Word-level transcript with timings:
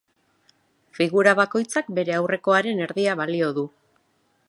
Figura 0.99 1.35
bakoitzak 1.41 1.93
bere 1.99 2.17
aurrekoaren 2.21 2.85
erdia 2.89 3.17
balio 3.25 3.55
du. 3.61 3.69